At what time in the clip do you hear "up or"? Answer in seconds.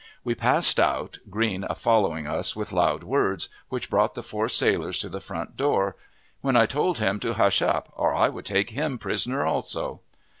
7.61-8.11